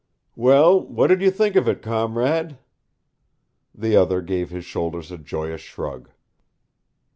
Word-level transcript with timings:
"Well, 0.35 0.81
what 0.81 1.09
did 1.09 1.21
you 1.21 1.29
think 1.29 1.55
of 1.55 1.67
it, 1.67 1.83
comrade?" 1.83 2.57
The 3.71 3.95
other 3.95 4.23
gave 4.23 4.49
his 4.49 4.65
shoulders 4.65 5.11
a 5.11 5.17
joyous 5.19 5.61
shrug. 5.61 6.09